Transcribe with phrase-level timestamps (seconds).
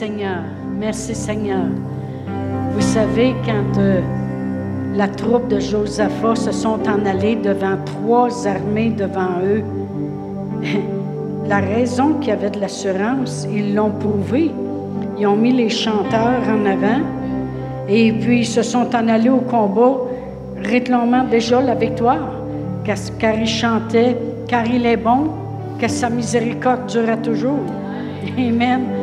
[0.00, 0.44] Seigneur.
[0.78, 1.66] Merci Seigneur.
[2.72, 4.00] Vous savez, quand euh,
[4.96, 9.62] la troupe de Josaphat se sont en allés devant trois armées devant eux,
[11.46, 14.50] la raison qu'il y avait de l'assurance, ils l'ont prouvé.
[15.18, 17.02] Ils ont mis les chanteurs en avant
[17.86, 19.98] et puis ils se sont en allés au combat,
[20.64, 22.26] réclamant déjà la victoire,
[22.86, 24.16] car ils chantaient,
[24.48, 25.28] car il est bon,
[25.78, 27.60] que sa miséricorde durera toujours.
[28.38, 28.99] Amen.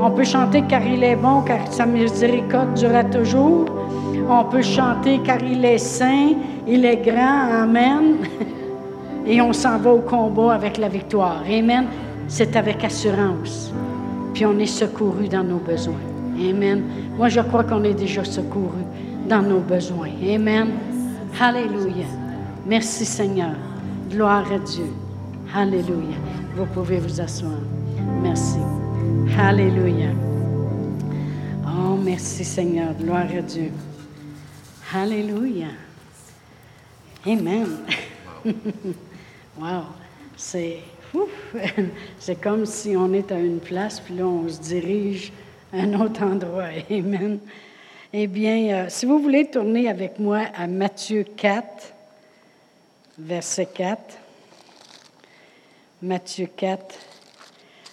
[0.00, 3.66] On peut chanter car il est bon, car sa miséricorde durera toujours.
[4.28, 6.34] On peut chanter car il est saint,
[6.66, 7.62] il est grand.
[7.62, 8.18] Amen.
[9.26, 11.42] Et on s'en va au combat avec la victoire.
[11.46, 11.86] Amen.
[12.28, 13.72] C'est avec assurance.
[14.34, 15.94] Puis on est secouru dans nos besoins.
[16.38, 16.82] Amen.
[17.16, 18.84] Moi, je crois qu'on est déjà secouru
[19.28, 20.10] dans nos besoins.
[20.22, 20.68] Amen.
[21.40, 22.06] Alléluia.
[22.66, 23.54] Merci Seigneur.
[24.10, 24.92] Gloire à Dieu.
[25.54, 26.16] Alléluia.
[26.56, 27.58] Vous pouvez vous asseoir.
[28.22, 28.58] Merci.
[29.38, 30.10] Alléluia.
[31.66, 32.94] Oh, merci Seigneur.
[32.94, 33.70] Gloire à Dieu.
[34.94, 35.68] Alléluia.
[37.26, 37.66] Amen.
[39.58, 39.84] wow.
[40.36, 40.78] C'est
[42.18, 45.32] c'est comme si on est à une place, puis là, on se dirige
[45.72, 46.68] à un autre endroit.
[46.90, 47.38] Amen.
[48.12, 51.64] Eh bien, euh, si vous voulez tourner avec moi à Matthieu 4,
[53.18, 54.00] verset 4.
[56.00, 56.94] Matthieu 4,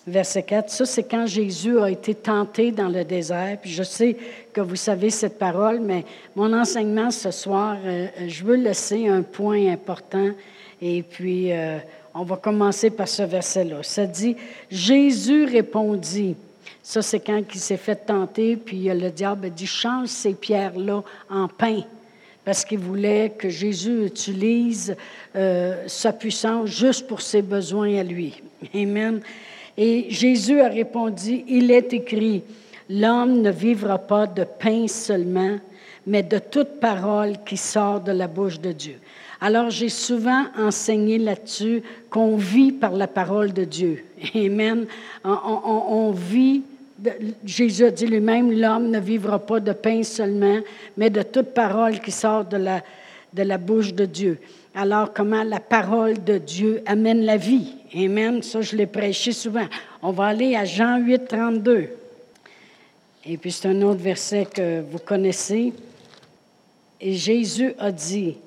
[0.07, 0.69] verset 4.
[0.69, 3.57] Ça, c'est quand Jésus a été tenté dans le désert.
[3.61, 4.15] Puis je sais
[4.53, 9.21] que vous savez cette parole, mais mon enseignement ce soir, euh, je veux laisser un
[9.21, 10.29] point important.
[10.81, 11.77] Et puis, euh,
[12.13, 13.83] on va commencer par ce verset-là.
[13.83, 14.35] Ça dit,
[14.69, 16.35] Jésus répondit.
[16.81, 21.03] Ça, c'est quand il s'est fait tenter, puis le diable a dit, change ces pierres-là
[21.29, 21.81] en pain
[22.45, 24.95] parce qu'il voulait que Jésus utilise
[25.35, 28.41] euh, sa puissance juste pour ses besoins à lui.
[28.75, 29.19] Amen.
[29.77, 32.43] Et Jésus a répondu, il est écrit,
[32.89, 35.57] l'homme ne vivra pas de pain seulement,
[36.07, 38.95] mais de toute parole qui sort de la bouche de Dieu.
[39.41, 44.05] Alors j'ai souvent enseigné là-dessus qu'on vit par la parole de Dieu.
[44.35, 44.85] Amen.
[45.23, 46.63] On, vit
[47.43, 50.59] Jésus a dit lui-même, l'homme ne vivra pas de pain seulement,
[50.95, 52.81] mais de toute parole qui sort de la,
[53.35, 54.39] de la bouche de Dieu.
[54.73, 57.73] Alors, comment la parole de Dieu amène la vie?
[57.93, 58.41] Amen.
[58.41, 59.65] Ça, je l'ai prêché souvent.
[60.01, 61.89] On va aller à Jean 8, 32.
[63.25, 65.73] Et puis, c'est un autre verset que vous connaissez.
[67.01, 68.37] Et Jésus a dit,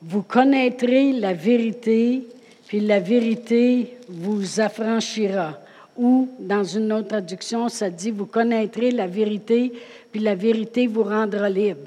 [0.00, 2.22] vous connaîtrez la vérité,
[2.66, 5.58] puis la vérité vous affranchira.
[5.96, 9.72] Ou, dans une autre traduction, ça dit, vous connaîtrez la vérité,
[10.10, 11.80] puis la vérité vous rendra libre.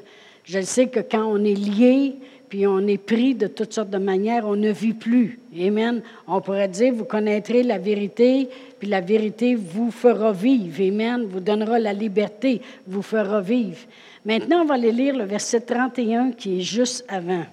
[0.44, 2.16] Je sais que quand on est lié,
[2.51, 5.39] puis on est pris de toutes sortes de manières, on ne vit plus.
[5.57, 6.01] Amen.
[6.28, 10.84] On pourrait dire, vous connaîtrez la vérité, puis la vérité vous fera vivre.
[10.85, 11.28] Amen.
[11.29, 13.78] Vous donnera la liberté, vous fera vivre.
[14.25, 17.45] Maintenant, on va aller lire le verset 31 qui est juste avant.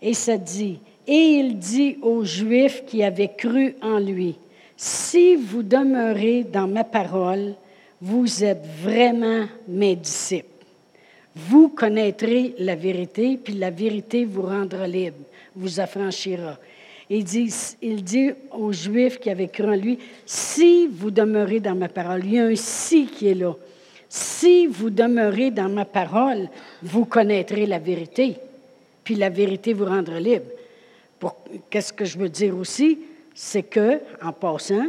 [0.00, 0.78] Et ça dit,
[1.08, 4.36] et il dit aux Juifs qui avaient cru en lui,
[4.76, 7.54] si vous demeurez dans ma parole,
[8.00, 10.51] vous êtes vraiment mes disciples.
[11.34, 15.18] Vous connaîtrez la vérité, puis la vérité vous rendra libre,
[15.54, 16.58] vous affranchira.
[17.08, 21.74] Il dit, il dit aux Juifs qui avaient cru en lui, si vous demeurez dans
[21.74, 23.54] ma parole, il y a un si qui est là.
[24.08, 26.48] Si vous demeurez dans ma parole,
[26.82, 28.36] vous connaîtrez la vérité,
[29.02, 30.46] puis la vérité vous rendra libre.
[31.70, 32.98] Qu'est-ce que je veux dire aussi?
[33.34, 34.86] C'est que, en passant,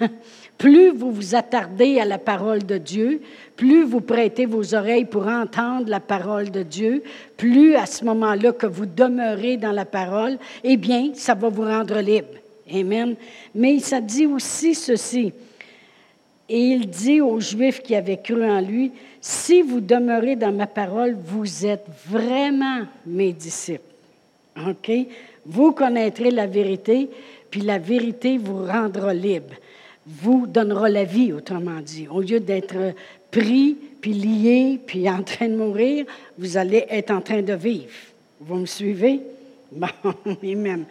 [0.58, 3.20] plus vous vous attardez à la parole de Dieu,
[3.56, 7.02] plus vous prêtez vos oreilles pour entendre la parole de Dieu,
[7.36, 11.64] plus à ce moment-là que vous demeurez dans la parole, eh bien, ça va vous
[11.64, 12.28] rendre libre.
[12.72, 13.14] Amen.
[13.54, 15.32] Mais ça dit aussi ceci.
[16.48, 20.66] Et il dit aux Juifs qui avaient cru en lui, si vous demeurez dans ma
[20.66, 23.80] parole, vous êtes vraiment mes disciples.
[24.56, 24.90] OK?
[25.46, 27.08] Vous connaîtrez la vérité,
[27.54, 29.54] puis la vérité vous rendra libre,
[30.04, 32.08] vous donnera la vie, autrement dit.
[32.08, 32.96] Au lieu d'être
[33.30, 36.04] pris, puis lié, puis en train de mourir,
[36.36, 37.92] vous allez être en train de vivre.
[38.40, 39.20] Vous me suivez?
[39.70, 39.88] Bon,
[40.42, 40.86] même.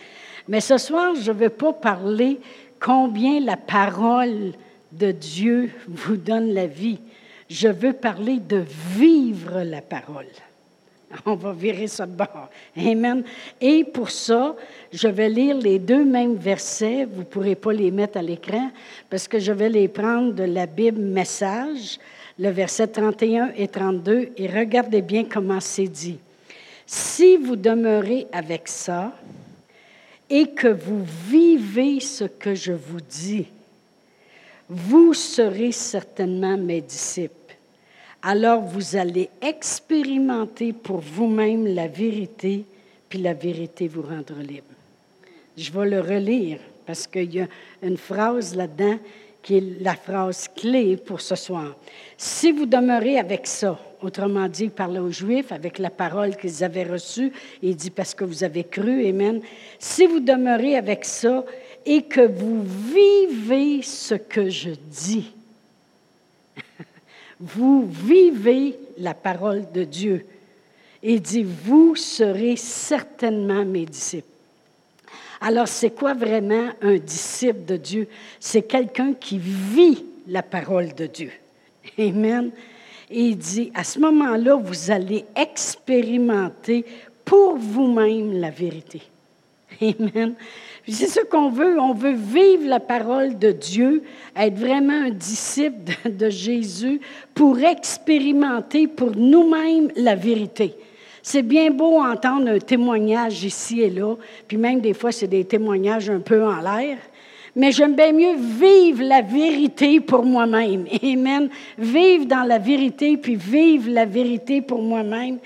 [0.47, 2.39] Mais ce soir, je ne veux pas parler
[2.79, 4.53] combien la parole
[4.93, 6.99] de Dieu vous donne la vie.
[7.49, 8.63] Je veux parler de
[8.95, 10.27] vivre la parole.
[11.25, 12.49] On va virer ça de bord.
[12.77, 13.23] Amen.
[13.59, 14.55] Et pour ça,
[14.91, 17.05] je vais lire les deux mêmes versets.
[17.05, 18.71] Vous ne pourrez pas les mettre à l'écran
[19.09, 21.99] parce que je vais les prendre de la Bible Message,
[22.39, 24.29] le verset 31 et 32.
[24.37, 26.17] Et regardez bien comment c'est dit.
[26.85, 29.13] Si vous demeurez avec ça
[30.29, 33.47] et que vous vivez ce que je vous dis,
[34.69, 37.42] vous serez certainement mes disciples.
[38.25, 42.63] Alors vous allez expérimenter pour vous-même la vérité,
[43.09, 44.63] puis la vérité vous rendra libre.
[45.57, 47.47] Je vais le relire parce qu'il y a
[47.81, 48.97] une phrase là-dedans
[49.41, 51.75] qui est la phrase clé pour ce soir.
[52.17, 56.63] Si vous demeurez avec ça, autrement dit, il parlait aux Juifs avec la parole qu'ils
[56.63, 57.29] avaient reçue,
[57.61, 59.41] il dit parce que vous avez cru, Amen.
[59.77, 61.43] Si vous demeurez avec ça
[61.85, 65.33] et que vous vivez ce que je dis,
[67.43, 70.25] vous vivez la parole de Dieu.
[71.01, 74.27] Et dit, vous serez certainement mes disciples.
[75.41, 78.07] Alors, c'est quoi vraiment un disciple de Dieu?
[78.39, 81.31] C'est quelqu'un qui vit la parole de Dieu.
[81.99, 82.51] Amen.
[83.09, 86.85] Et il dit, à ce moment-là, vous allez expérimenter
[87.25, 89.01] pour vous-même la vérité.
[89.81, 90.35] Amen.
[90.87, 91.79] C'est ce qu'on veut.
[91.79, 94.03] On veut vivre la parole de Dieu,
[94.35, 96.99] être vraiment un disciple de, Jésus
[97.33, 100.75] pour expérimenter pour nous-mêmes la vérité.
[101.21, 104.15] C'est bien beau entendre un témoignage ici et là,
[104.45, 106.97] puis même des fois, c'est des témoignages un peu en l'air.
[107.55, 110.85] Mais j'aime bien mieux vivre la vérité pour moi-même.
[111.03, 111.49] Amen.
[111.77, 115.37] Vivre dans la vérité, puis vivre la vérité pour moi-même.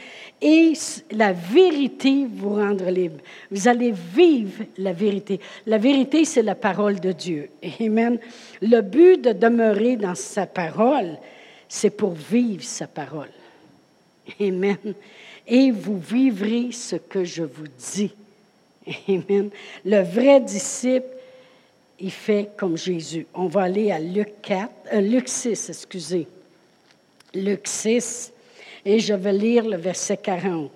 [0.42, 0.74] Et
[1.12, 3.19] la vérité vous rendre libre.
[3.50, 5.39] Vous allez vivre la vérité.
[5.66, 7.50] La vérité, c'est la parole de Dieu.
[7.81, 8.19] Amen.
[8.62, 11.18] Le but de demeurer dans sa parole,
[11.68, 13.30] c'est pour vivre sa parole.
[14.39, 14.78] Amen
[15.48, 18.13] et vous vivrez ce que je vous dis.
[19.07, 19.50] Amen.
[19.86, 21.07] Le vrai disciple,
[22.00, 23.25] il fait comme Jésus.
[23.34, 26.28] On va aller à Luc 4, euh, Luc 6, excusez.
[27.34, 28.34] Luc 6,
[28.88, 30.72] et je vais lire le verset 40.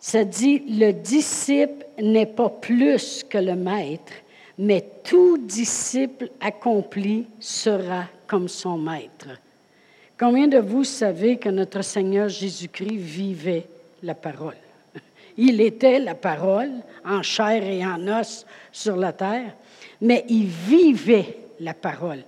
[0.00, 4.12] Ça dit, le disciple n'est pas plus que le maître,
[4.58, 9.28] mais tout disciple accompli sera comme son maître.
[10.18, 13.66] Combien de vous savez que notre Seigneur Jésus-Christ vivait
[14.02, 14.56] la parole?
[15.36, 16.72] Il était la parole
[17.04, 19.54] en chair et en os sur la terre,
[20.00, 22.24] mais il vivait la parole.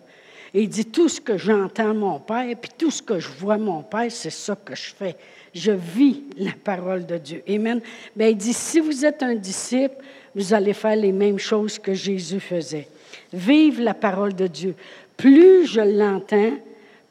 [0.57, 3.83] Il dit, tout ce que j'entends mon Père, puis tout ce que je vois mon
[3.83, 5.17] Père, c'est ça que je fais.
[5.53, 7.43] Je vis la parole de Dieu.
[7.49, 7.81] Amen.
[8.15, 9.97] Bien, il dit, si vous êtes un disciple,
[10.35, 12.87] vous allez faire les mêmes choses que Jésus faisait.
[13.33, 14.77] Vive la parole de Dieu.
[15.17, 16.53] Plus je l'entends,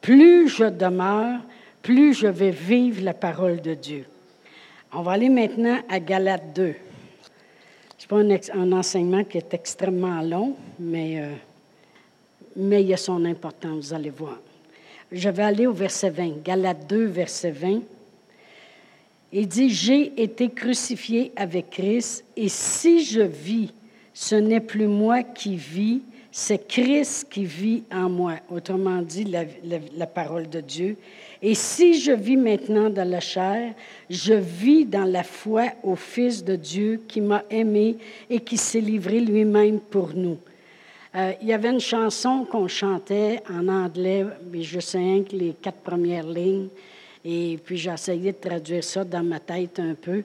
[0.00, 1.40] plus je demeure,
[1.82, 4.06] plus je vais vivre la parole de Dieu.
[4.92, 6.74] On va aller maintenant à Galates 2.
[7.98, 11.32] Ce n'est pas un, enseignement qui est extrêmement long, mais, euh,
[12.56, 14.38] mais il y a son importance, vous allez voir.
[15.10, 16.42] Je vais aller au verset 20.
[16.42, 17.82] Galates 2, verset 20.
[19.32, 23.72] Il dit, J'ai été crucifié avec Christ, et si je vis,
[24.12, 26.02] ce n'est plus moi qui vis,
[26.36, 30.96] c'est Christ qui vit en moi, autrement dit la, parole de Dieu.
[31.40, 33.72] Et si je vis maintenant dans la chair,
[34.10, 37.96] je vis dans la foi au Fils de Dieu qui m'a aimé
[38.28, 40.38] et qui s'est livré lui-même pour nous.
[41.16, 45.52] Euh, il y avait une chanson qu'on chantait en anglais, mais je sais que les
[45.52, 46.68] quatre premières lignes,
[47.24, 50.24] et puis essayé de traduire ça dans ma tête un peu.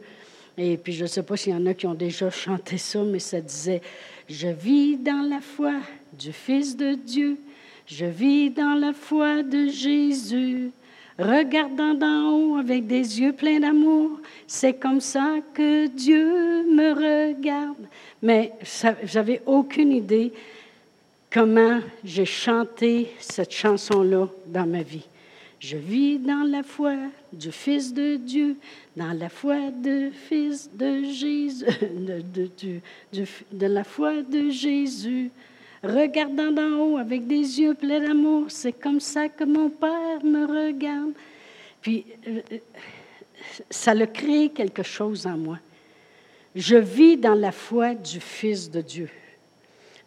[0.57, 3.03] Et puis je ne sais pas s'il y en a qui ont déjà chanté ça,
[3.03, 3.81] mais ça disait,
[4.27, 5.73] je vis dans la foi
[6.11, 7.37] du Fils de Dieu.
[7.85, 10.71] Je vis dans la foi de Jésus,
[11.19, 14.19] regardant d'en haut avec des yeux pleins d'amour.
[14.47, 17.87] C'est comme ça que Dieu me regarde.
[18.21, 18.53] Mais
[19.03, 20.33] j'avais aucune idée
[21.31, 25.05] comment j'ai chanté cette chanson-là dans ma vie.
[25.59, 26.95] Je vis dans la foi
[27.33, 28.55] du Fils de Dieu,
[28.95, 31.65] dans la foi du Fils de Jésus,
[33.11, 35.29] de, la foi de Jésus
[35.83, 38.45] regardant d'en haut avec des yeux pleins d'amour.
[38.47, 41.11] C'est comme ça que mon Père me regarde.
[41.81, 42.41] Puis, euh,
[43.69, 45.59] ça le crée quelque chose en moi.
[46.55, 49.09] Je vis dans la foi du Fils de Dieu.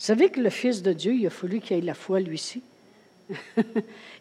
[0.03, 2.61] Savez que le Fils de Dieu, il a fallu qu'il ait la foi lui aussi.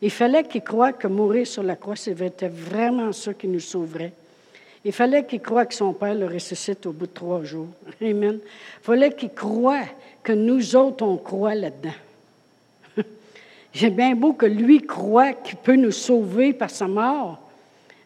[0.04, 4.14] il fallait qu'il croie que mourir sur la croix, c'était vraiment ça qui nous sauverait.
[4.86, 7.70] Il fallait qu'il croie que son Père le ressuscite au bout de trois jours.
[8.00, 8.38] Amen.
[8.44, 9.82] Il fallait qu'il croie
[10.22, 11.90] que nous autres, on croit là-dedans.
[13.74, 17.40] J'ai bien beau que lui croit qu'il peut nous sauver par sa mort,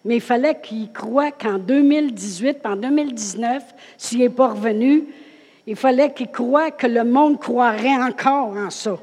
[0.06, 3.64] mais il fallait qu'il croie qu'en 2018, en 2019,
[3.98, 5.04] s'il n'est pas revenu,
[5.68, 8.98] il fallait qu'il croie que le monde croirait encore en ça.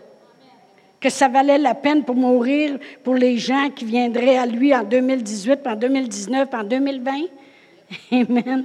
[1.00, 4.84] Que ça valait la peine pour mourir pour les gens qui viendraient à lui en
[4.84, 7.12] 2018, en 2019, en 2020.
[8.12, 8.64] Amen.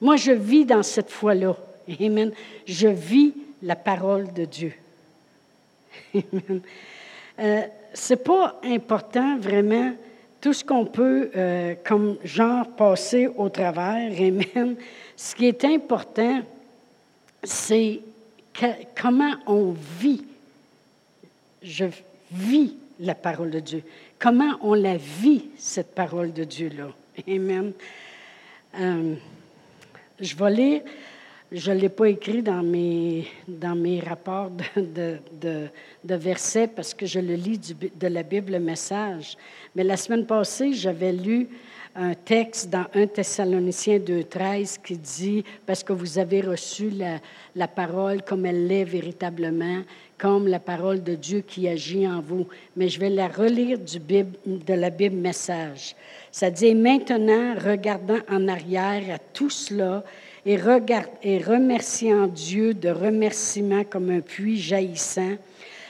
[0.00, 1.54] Moi, je vis dans cette foi-là.
[2.00, 2.32] Amen.
[2.66, 4.72] Je vis la parole de Dieu.
[7.38, 7.60] euh,
[7.92, 9.92] c'est pas important vraiment
[10.40, 14.10] tout ce qu'on peut, euh, comme genre, passer au travers.
[14.18, 14.76] Amen.
[15.14, 16.40] Ce qui est important,
[17.42, 18.00] c'est
[18.94, 20.24] comment on vit.
[21.62, 21.86] Je
[22.32, 23.82] vis la parole de Dieu.
[24.18, 26.88] Comment on la vit, cette parole de Dieu-là.
[27.28, 27.72] Amen.
[28.78, 29.14] Euh,
[30.18, 30.82] je vais lire,
[31.52, 37.06] je ne l'ai pas écrit dans mes, dans mes rapports de, de, versets parce que
[37.06, 39.36] je le lis de la Bible Message.
[39.74, 41.48] Mais la semaine passée, j'avais lu
[41.98, 46.90] un texte dans 1 Thessaloniciens 2.13 qui dit, parce que vous avez reçu
[47.54, 49.82] la, parole comme elle l'est véritablement,
[50.18, 52.46] comme la parole de Dieu qui agit en vous.
[52.76, 55.96] Mais je vais la relire de la Bible Message.
[56.30, 60.04] Ça dit, maintenant, regardant en arrière à tout cela
[60.44, 65.36] et, regard, et remerciant Dieu de remerciements comme un puits jaillissant,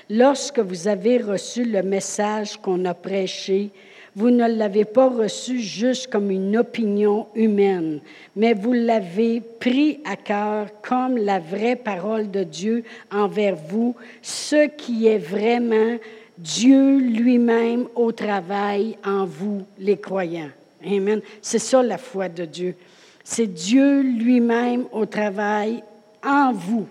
[0.08, 3.70] lorsque vous avez reçu le message qu'on a prêché,
[4.16, 8.00] vous ne l'avez pas reçu juste comme une opinion humaine,
[8.34, 12.82] mais vous l'avez pris à cœur comme la vraie parole de Dieu
[13.12, 15.98] envers vous, ce qui est vraiment
[16.38, 20.50] Dieu lui-même au travail en vous, les croyants.
[20.82, 21.20] Amen.
[21.42, 22.74] C'est ça la foi de Dieu.
[23.22, 25.82] C'est Dieu lui-même au travail
[26.24, 26.86] en vous,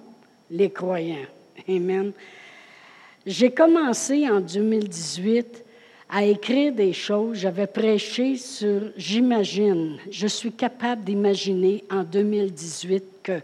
[0.51, 1.25] les croyants.
[1.67, 2.11] Amen.
[3.25, 5.64] J'ai commencé en 2018
[6.15, 7.39] à écrire des choses.
[7.39, 9.97] J'avais prêché sur J'imagine.
[10.09, 13.41] Je suis capable d'imaginer en 2018 que.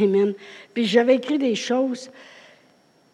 [0.00, 0.34] Amen.
[0.72, 2.10] Puis j'avais écrit des choses,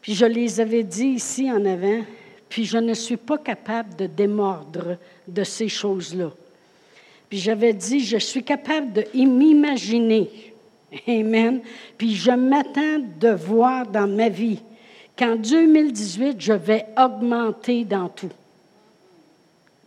[0.02, 2.02] puis je les avais dit ici en avant,
[2.50, 6.30] puis je ne suis pas capable de démordre de ces choses-là.
[7.30, 10.28] Puis j'avais dit, je suis capable de m'imaginer.
[11.08, 11.62] Amen.
[11.96, 14.60] Puis je m'attends de voir dans ma vie
[15.16, 18.30] qu'en 2018, je vais augmenter dans tout.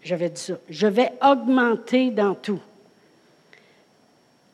[0.03, 0.53] J'avais dit ça.
[0.69, 2.61] Je vais augmenter dans tout.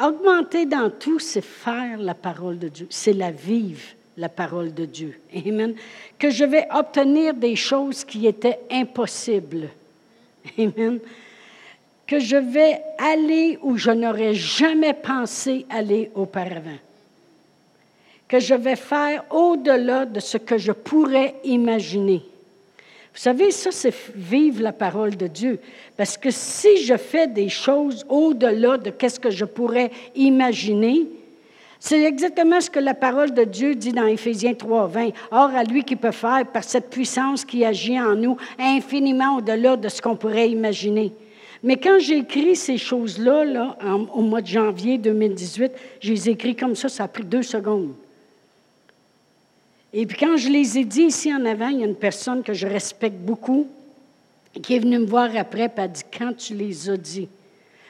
[0.02, 3.84] Augmenter dans tout, c'est faire la parole de Dieu, c'est la vivre,
[4.18, 5.20] la parole de Dieu.
[5.34, 5.76] Amen.
[6.18, 9.70] Que je vais obtenir des choses qui étaient impossibles.
[10.58, 11.00] Amen.
[12.08, 16.80] Que je vais aller où je n'aurais jamais pensé aller auparavant
[18.34, 22.24] que je vais faire au-delà de ce que je pourrais imaginer.
[23.14, 25.60] Vous savez, ça, c'est vivre la parole de Dieu.
[25.96, 31.06] Parce que si je fais des choses au-delà de ce que je pourrais imaginer,
[31.80, 35.10] c'est exactement ce que la parole de Dieu dit dans Éphésiens 3, 20.
[35.30, 39.78] Or, à lui qui peut faire, par cette puissance qui agit en nous, infiniment au-delà
[39.78, 41.14] de ce qu'on pourrait imaginer.
[41.62, 43.78] Mais quand j'ai écrit ces choses-là, là,
[44.12, 47.94] au mois de janvier 2018, j'ai les écrit comme ça, ça a pris deux secondes.
[49.94, 52.42] Et puis quand je les ai dit ici en avant, il y a une personne
[52.42, 53.68] que je respecte beaucoup
[54.62, 57.28] qui est venue me voir après et a dit, quand tu les as dit,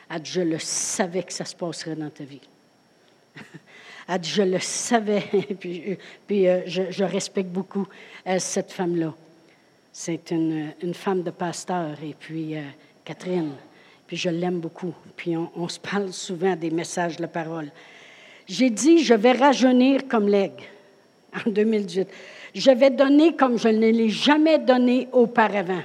[0.10, 2.42] elle dit, je le savais que ça se passerait dans ta vie.
[4.08, 5.22] elle dit, je le savais.
[5.60, 7.88] puis, puis euh, je, respecte beaucoup
[8.28, 9.14] euh, cette femme-là.
[9.92, 11.98] C'est une, une, femme de pasteur.
[12.04, 12.62] Et puis, euh,
[13.04, 13.52] Catherine,
[14.08, 14.94] puis je l'aime beaucoup.
[15.18, 17.72] Puis on, on, se parle souvent des messages de la parole.
[18.48, 20.64] J'ai dit, je vais rajeunir comme l'aigle
[21.46, 22.08] en 2018.
[22.56, 25.84] Je vais donner comme je ne l'ai jamais donné auparavant.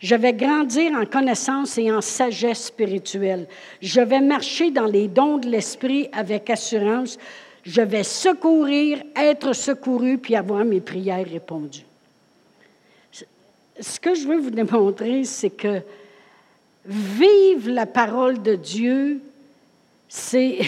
[0.00, 3.46] Je vais grandir en connaissance et en sagesse spirituelle.
[3.80, 7.18] Je vais marcher dans les dons de l'Esprit avec assurance.
[7.62, 11.86] Je vais secourir, être secouru, puis avoir mes prières répondues.
[13.80, 15.80] Ce que je veux vous démontrer, c'est que
[16.84, 19.22] vivre la parole de Dieu,
[20.06, 20.58] c'est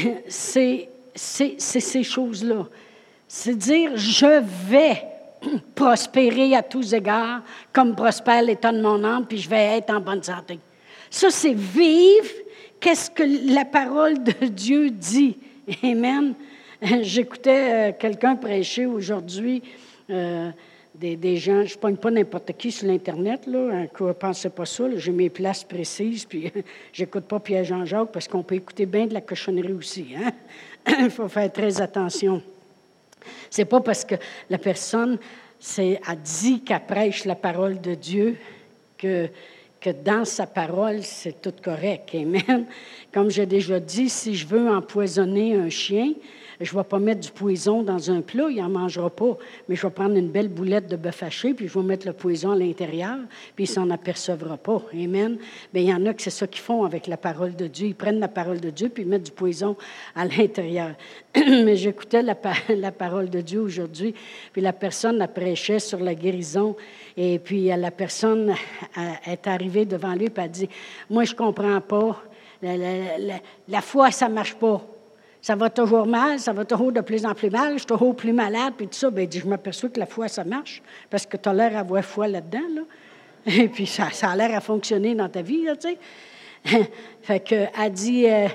[1.15, 2.67] ces choses-là.
[3.39, 5.03] C'est dire, je vais
[5.75, 10.01] prospérer à tous égards, comme prospère l'état de mon âme, puis je vais être en
[10.01, 10.59] bonne santé.
[11.11, 12.31] Ça, c'est vivre
[12.81, 15.37] qu'est-ce que la parole de Dieu dit.
[15.85, 16.33] Amen.
[17.03, 19.63] J'écoutais euh, quelqu'un prêcher aujourd'hui.
[20.09, 20.51] Euh,
[20.95, 24.85] des, gens, je ne pogne pas n'importe qui sur l'Internet, là, ne pensez pas ça,
[24.97, 26.51] j'ai mes places précises, puis
[26.95, 30.15] j'écoute pas Pierre Jean-Jacques parce qu'on peut écouter bien de la cochonnerie aussi.
[30.17, 30.33] Hein?
[31.01, 32.41] Il faut faire très attention.
[33.51, 34.15] C'est pas parce que
[34.51, 35.19] la personne
[36.07, 38.37] a dit qu'elle prêche la parole de Dieu
[38.99, 39.29] que,
[39.81, 42.15] que dans sa parole, c'est tout correct.
[42.15, 42.67] Amen.
[43.13, 46.13] Comme j'ai déjà dit, si je veux empoisonner un chien,
[46.61, 49.37] je ne vais pas mettre du poison dans un plat, il n'en mangera pas.
[49.69, 52.15] Mais je vais prendre une belle boulette de bœuf haché, puis je vais mettre le
[52.15, 53.19] poison à l'intérieur,
[53.55, 54.83] puis il s'en apercevra pas.
[54.95, 55.37] Amen.
[55.75, 57.89] Mais il y en a que c'est ça qu'ils font avec la parole de Dieu.
[57.89, 59.77] Ils prennent la parole de Dieu, puis ils mettent du poison
[60.15, 60.95] à l'intérieur.
[61.37, 62.37] Mais j'écoutais la,
[62.75, 64.15] la, parole de Dieu aujourd'hui,
[64.53, 66.75] puis la personne la prêchait sur la guérison,
[67.17, 68.55] et puis la personne
[69.27, 70.69] est arrivée devant lui, puis a dit,
[71.11, 72.23] moi, je comprends pas.
[72.63, 73.35] La, la,
[73.69, 74.83] la foi, ça marche pas
[75.43, 78.17] ça va toujours mal, ça va toujours de plus en plus mal, je suis toujours
[78.17, 79.11] plus malade, puis tout ça.
[79.11, 82.29] Bien, je m'aperçois que la foi, ça marche, parce que tu as l'air d'avoir foi
[82.29, 82.83] là-dedans, là.
[83.47, 85.99] Et puis, ça, ça a l'air à fonctionner dans ta vie, tu sais.
[87.23, 88.49] fait que, elle dit, euh,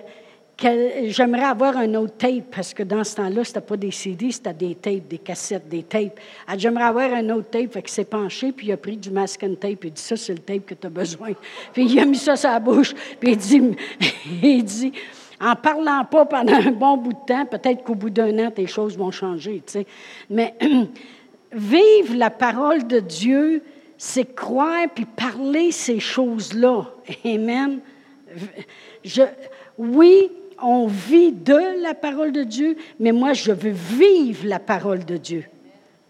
[1.07, 4.53] j'aimerais avoir un autre tape, parce que dans ce temps-là, c'était pas des CD, c'était
[4.53, 6.19] des tapes, des cassettes, des tapes.
[6.47, 8.97] Elle dit, j'aimerais avoir un autre tape, fait que s'est penché, puis il a pris
[8.97, 11.31] du masking tape, il dit, ça, c'est le tape que tu as besoin.
[11.73, 13.75] Puis il a mis ça sur la bouche, puis il
[14.43, 14.91] il dit,
[15.41, 18.67] en parlant pas pendant un bon bout de temps, peut-être qu'au bout d'un an, tes
[18.67, 19.63] choses vont changer.
[19.65, 19.87] Tu sais.
[20.29, 20.53] Mais
[21.51, 23.63] vivre la parole de Dieu,
[23.97, 26.85] c'est croire puis parler ces choses-là.
[27.25, 27.79] Amen.
[29.03, 29.23] Je,
[29.77, 30.29] oui,
[30.61, 35.17] on vit de la parole de Dieu, mais moi, je veux vivre la parole de
[35.17, 35.45] Dieu.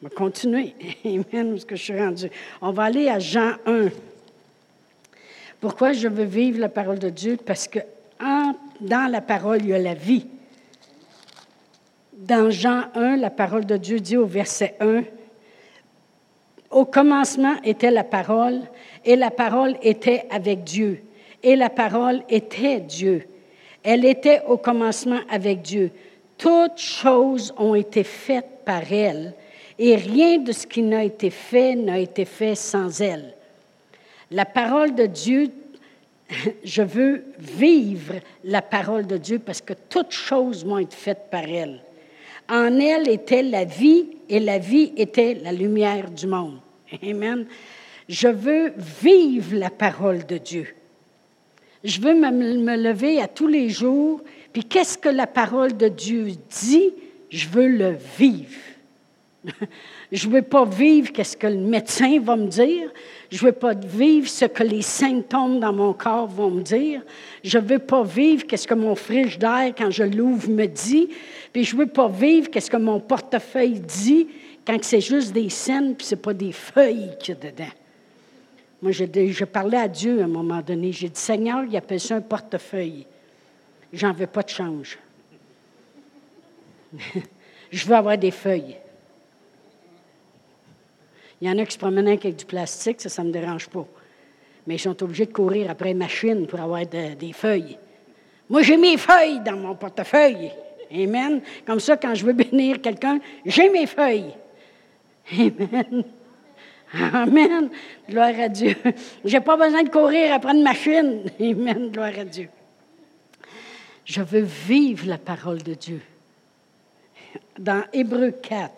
[0.02, 0.76] On va continuer.
[1.06, 2.30] Amen, ce que je suis rendu?
[2.62, 3.88] On va aller à Jean 1.
[5.62, 7.38] Pourquoi je veux vivre la parole de Dieu?
[7.46, 7.80] Parce que
[8.82, 10.28] dans la parole, il y a la vie.
[12.14, 15.04] Dans Jean 1, la parole de Dieu dit au verset 1,
[16.72, 18.62] Au commencement était la parole,
[19.06, 21.04] et la parole était avec Dieu,
[21.42, 23.28] et la parole était Dieu.
[23.84, 25.92] Elle était au commencement avec Dieu.
[26.38, 29.34] Toutes choses ont été faites par elle,
[29.80, 33.36] et rien de ce qui n'a été fait n'a été fait sans elle.
[34.30, 35.52] La parole de Dieu
[36.64, 41.44] je veux vivre la parole de Dieu parce que toutes choses vont être faites par
[41.44, 41.82] elle.
[42.50, 46.60] En elle était la vie et la vie était la lumière du monde.
[47.04, 47.46] Amen.
[48.10, 50.68] Je veux vivre la parole de Dieu.
[51.84, 54.22] Je veux me, me lever à tous les jours,
[54.54, 56.94] puis qu'est-ce que la parole de Dieu dit?
[57.30, 58.60] Je veux le vivre.
[60.12, 62.92] Je ne veux pas vivre qu'est-ce que le médecin va me dire.
[63.32, 67.02] Je ne veux pas vivre ce que les symptômes dans mon corps vont me dire.
[67.46, 71.08] Je ne veux pas vivre qu'est-ce que mon frigidaire, quand je l'ouvre, me dit.
[71.54, 74.28] Puis je ne veux pas vivre qu'est-ce que mon portefeuille dit
[74.68, 77.72] quand c'est juste des scènes puis ce n'est pas des feuilles qu'il y a dedans.
[78.82, 80.92] Moi, je, je, parlais à Dieu à un moment donné.
[80.92, 83.06] J'ai dit, Seigneur, il appelle ça un portefeuille.
[83.94, 84.98] J'en veux pas de change.
[87.72, 88.76] je veux avoir des feuilles.
[91.42, 93.86] Il y en a qui se promènent avec du plastique, ça, ne me dérange pas.
[94.68, 97.78] Mais ils sont obligés de courir après machine pour avoir des feuilles.
[98.48, 100.52] Moi, j'ai mes feuilles dans mon portefeuille.
[100.94, 101.42] Amen.
[101.66, 104.36] Comme ça, quand je veux bénir quelqu'un, j'ai mes feuilles.
[105.32, 106.04] Amen.
[106.94, 107.70] Amen.
[108.10, 108.76] Gloire à Dieu.
[109.24, 111.24] Je n'ai pas besoin de courir après une machine.
[111.40, 111.90] Amen.
[111.92, 112.50] Gloire à Dieu.
[114.04, 116.02] Je veux vivre la parole de Dieu.
[117.58, 118.72] Dans Hébreu 4,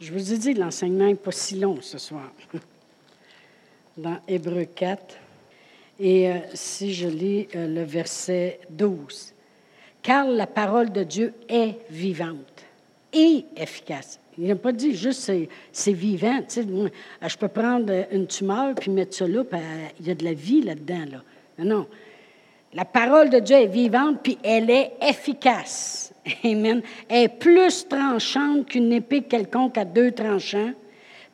[0.00, 2.30] je vous ai dit, l'enseignement n'est pas si long ce soir.
[3.96, 5.16] Dans Hébreu 4,
[5.98, 9.32] et euh, si je lis euh, le verset 12,
[10.02, 12.64] car la parole de Dieu est vivante
[13.12, 14.20] et efficace.
[14.38, 15.32] Il n'a pas dit juste
[15.72, 16.38] c'est vivant.
[16.42, 16.66] Tu sais,
[17.26, 20.34] je peux prendre une tumeur puis mettre ça là, euh, il y a de la
[20.34, 21.04] vie là-dedans.
[21.10, 21.64] Là.
[21.64, 21.86] Non.
[22.74, 26.05] La parole de Dieu est vivante puis elle est efficace.
[26.44, 26.82] Amen.
[27.08, 30.72] est plus tranchante qu'une épée quelconque à deux tranchants,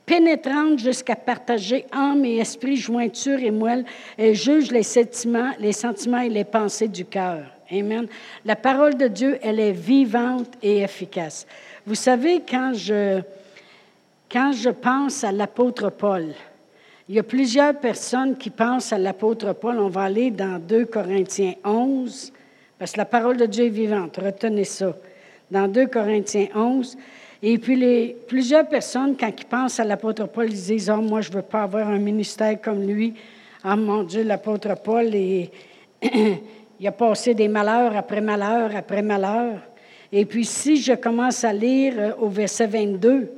[0.04, 3.84] pénétrante jusqu'à partager âme et esprit, jointure et moelle,
[4.18, 7.44] et juge les sentiments, les sentiments et les pensées du cœur.
[7.70, 8.06] Amen.
[8.44, 11.46] La parole de Dieu, elle est vivante et efficace.
[11.86, 13.20] Vous savez, quand je,
[14.30, 16.34] quand je pense à l'apôtre Paul,
[17.08, 19.78] il y a plusieurs personnes qui pensent à l'apôtre Paul.
[19.78, 22.32] On va aller dans 2 Corinthiens 11,
[22.82, 24.16] parce que la parole de Dieu est vivante.
[24.20, 24.92] Retenez ça.
[25.48, 26.98] Dans 2 Corinthiens 11.
[27.40, 31.20] Et puis, les, plusieurs personnes, quand ils pensent à l'apôtre Paul, ils disent Oh, moi,
[31.20, 33.14] je ne veux pas avoir un ministère comme lui.
[33.64, 35.48] Oh mon Dieu, l'apôtre Paul, il
[36.84, 39.60] a passé des malheurs après malheurs après malheurs.
[40.10, 43.30] Et puis, si je commence à lire euh, au verset 22,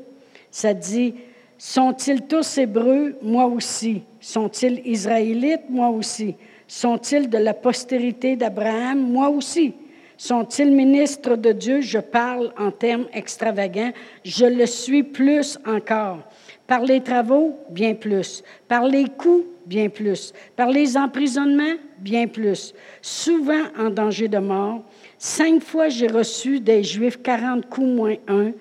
[0.51, 1.17] ça dit
[1.59, 3.17] Sont-ils tous hébreux?
[3.21, 4.05] Moi aussi.
[4.23, 5.69] Sont-ils israélites?
[5.69, 6.35] Moi aussi.
[6.67, 9.01] Sont-ils de la postérité d'Abraham?
[9.01, 9.75] Moi aussi.
[10.17, 11.81] Sont-ils ministres de Dieu?
[11.81, 13.93] Je parle en termes extravagants.
[14.25, 16.21] Je le suis plus encore.
[16.67, 18.43] Par les travaux, bien plus.
[18.69, 20.33] Par les coups, bien plus.
[20.57, 22.75] Par les emprisonnements, bien plus.
[23.03, 24.83] Souvent en danger de mort.
[25.19, 28.53] Cinq fois, j'ai reçu des Juifs 40 coups moins un.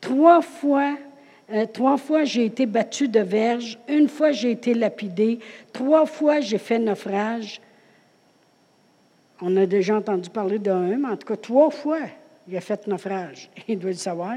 [0.00, 0.96] Trois fois,
[1.52, 3.78] euh, trois fois, j'ai été battu de verge.
[3.88, 5.38] Une fois, j'ai été lapidé.
[5.72, 7.60] Trois fois, j'ai fait naufrage.
[9.42, 12.00] On a déjà entendu parler d'un, mais en tout cas, trois fois,
[12.46, 13.48] il a fait naufrage.
[13.68, 14.34] Il doit le savoir.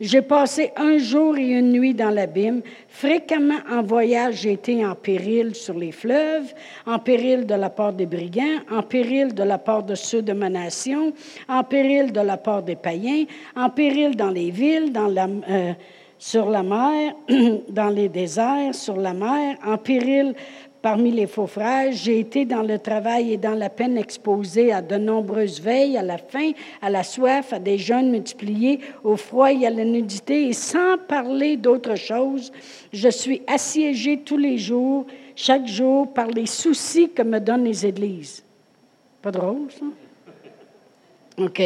[0.00, 2.60] J'ai passé un jour et une nuit dans l'abîme.
[2.88, 6.52] Fréquemment en voyage, j'ai été en péril sur les fleuves,
[6.86, 10.32] en péril de la part des brigands, en péril de la part de ceux de
[10.32, 11.12] ma nation,
[11.48, 13.24] en péril de la part des païens,
[13.56, 15.72] en péril dans les villes, dans la, euh,
[16.18, 17.14] sur la mer,
[17.68, 20.34] dans les déserts, sur la mer, en péril
[20.82, 21.90] parmi les faux frères.
[21.90, 26.02] J'ai été dans le travail et dans la peine exposé à de nombreuses veilles, à
[26.02, 30.48] la faim, à la soif, à des jeûnes multipliés, au froid et à la nudité,
[30.48, 32.52] et sans parler d'autre chose,
[32.92, 37.84] je suis assiégé tous les jours, chaque jour, par les soucis que me donnent les
[37.84, 38.44] églises.
[39.22, 39.86] Pas drôle, ça?
[41.38, 41.62] OK.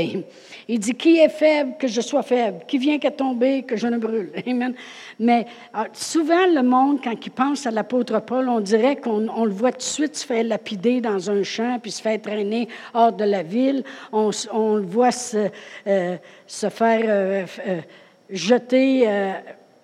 [0.66, 2.60] Il dit, qui est faible, que je sois faible.
[2.66, 4.32] Qui vient qu'à tomber, que je ne brûle.
[4.46, 4.74] Amen.
[5.18, 9.52] Mais ah, souvent, le monde, quand il pense à l'apôtre Paul, on dirait qu'on le
[9.52, 13.12] voit tout de suite se faire lapider dans un champ, puis se faire traîner hors
[13.12, 13.84] de la ville.
[14.12, 14.30] On,
[14.74, 15.50] le voit se,
[15.86, 17.80] euh, faire euh, euh,
[18.28, 19.08] jeter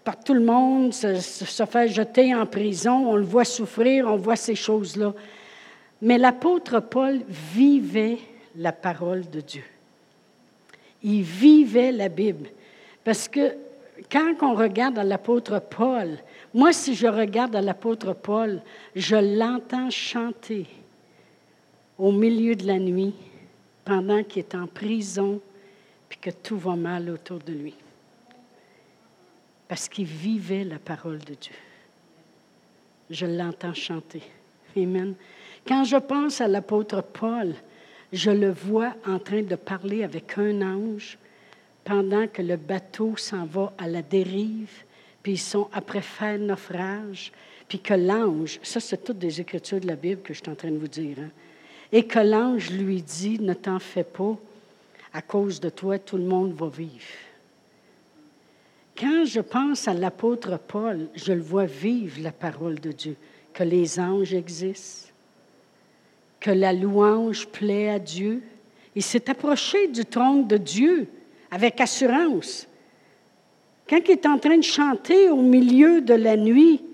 [0.02, 3.08] par tout le monde, se, se faire jeter en prison.
[3.08, 5.14] On le voit souffrir, on voit ces choses-là.
[6.02, 8.18] Mais l'apôtre Paul vivait
[8.56, 9.62] la parole de Dieu.
[11.02, 12.48] Il vivait la Bible.
[13.04, 13.54] Parce que
[14.10, 16.18] quand on regarde à l'apôtre Paul,
[16.52, 18.62] moi, si je regarde à l'apôtre Paul,
[18.94, 20.66] je l'entends chanter
[21.98, 23.14] au milieu de la nuit,
[23.84, 25.40] pendant qu'il est en prison,
[26.08, 27.74] puis que tout va mal autour de lui.
[29.68, 31.54] Parce qu'il vivait la parole de Dieu.
[33.10, 34.22] Je l'entends chanter.
[34.76, 35.14] Amen.
[35.66, 37.54] Quand je pense à l'apôtre Paul,
[38.12, 41.18] je le vois en train de parler avec un ange
[41.84, 44.84] pendant que le bateau s'en va à la dérive,
[45.22, 47.32] puis ils sont après faire naufrage,
[47.68, 50.54] puis que l'ange, ça c'est toutes des écritures de la Bible que je suis en
[50.54, 51.30] train de vous dire, hein,
[51.92, 54.36] et que l'ange lui dit, ne t'en fais pas,
[55.12, 57.04] à cause de toi, tout le monde va vivre.
[58.98, 63.16] Quand je pense à l'apôtre Paul, je le vois vivre la parole de Dieu,
[63.52, 65.05] que les anges existent,
[66.46, 68.40] que la louange plaît à Dieu.
[68.94, 71.08] Il s'est approché du trône de Dieu
[71.50, 72.68] avec assurance.
[73.90, 76.84] Quand il est en train de chanter au milieu de la nuit,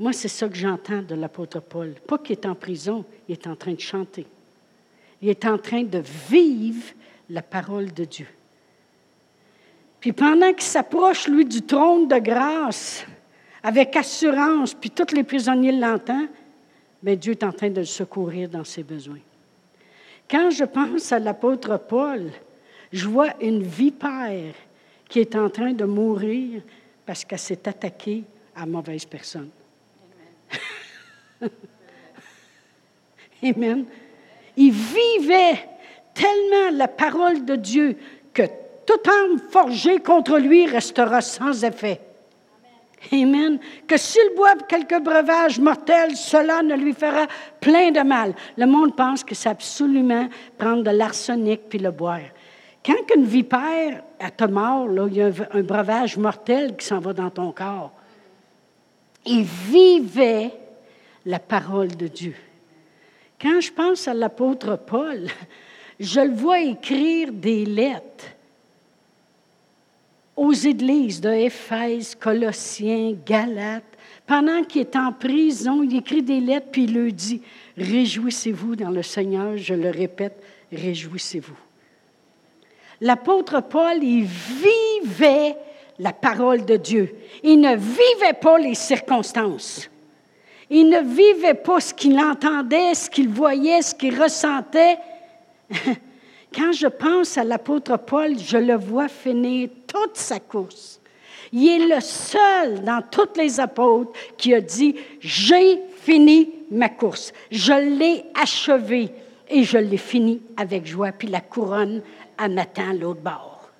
[0.00, 1.94] moi, c'est ça que j'entends de l'apôtre Paul.
[2.08, 4.26] Pas qu'il est en prison, il est en train de chanter.
[5.22, 6.92] Il est en train de vivre
[7.30, 8.26] la parole de Dieu.
[10.00, 13.06] Puis pendant qu'il s'approche, lui, du trône de grâce,
[13.62, 16.26] avec assurance, puis tous les prisonniers l'entendent,
[17.06, 19.20] mais Dieu est en train de le secourir dans ses besoins.
[20.28, 22.32] Quand je pense à l'apôtre Paul,
[22.92, 24.54] je vois une vipère
[25.08, 26.62] qui est en train de mourir
[27.06, 28.24] parce qu'elle s'est attaquée
[28.56, 29.50] à mauvaise personne.
[33.40, 33.84] Amen.
[34.56, 35.60] Il vivait
[36.12, 37.96] tellement la parole de Dieu
[38.34, 38.42] que
[38.84, 42.00] toute arme forgée contre lui restera sans effet.
[43.12, 43.58] Amen.
[43.86, 47.26] Que s'il boit quelques breuvages mortels, cela ne lui fera
[47.60, 48.34] plein de mal.
[48.56, 52.20] Le monde pense que c'est absolument prendre de l'arsenic puis le boire.
[52.84, 57.00] Quand une vipère à te mort, là, il y a un, breuvage mortel qui s'en
[57.00, 57.92] va dans ton corps.
[59.24, 60.52] Il vivait
[61.24, 62.34] la parole de Dieu.
[63.40, 65.26] Quand je pense à l'apôtre Paul,
[66.00, 68.35] je le vois écrire des lettres
[70.36, 73.84] aux églises de Éphèse, Colossiens, Galates.
[74.26, 77.40] Pendant qu'il est en prison, il écrit des lettres, puis il leur dit,
[77.78, 81.56] Réjouissez-vous dans le Seigneur, je le répète, réjouissez-vous.
[83.00, 85.56] L'apôtre Paul, il vivait
[85.98, 87.14] la parole de Dieu.
[87.42, 89.88] Il ne vivait pas les circonstances.
[90.68, 94.98] Il ne vivait pas ce qu'il entendait, ce qu'il voyait, ce qu'il ressentait.
[96.56, 101.02] Quand je pense à l'apôtre Paul, je le vois finir toute sa course.
[101.52, 107.32] Il est le seul dans tous les apôtres qui a dit, j'ai fini ma course,
[107.50, 109.10] je l'ai achevée
[109.48, 112.02] et je l'ai fini avec joie, puis la couronne
[112.38, 113.70] à m'attend l'autre bord.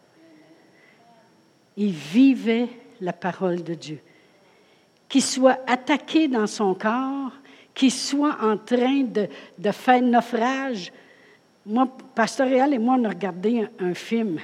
[1.78, 2.68] Il vivait
[3.00, 4.00] la parole de Dieu.
[5.08, 7.32] Qu'il soit attaqué dans son corps,
[7.74, 10.92] qu'il soit en train de faire naufrage,
[11.66, 14.38] moi, Pasteur Réal et moi, on a regardé un, film.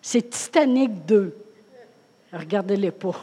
[0.00, 1.36] C'est Titanic 2.
[2.32, 3.14] Regardez-les pas.